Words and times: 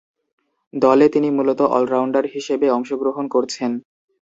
দলে 0.73 1.05
তিনি 1.09 1.29
মূলতঃ 1.31 1.65
অল-রাউন্ডার 1.75 2.25
হিসেবে 2.35 2.67
অংশগ্রহণ 2.69 3.25
করছেন। 3.27 3.71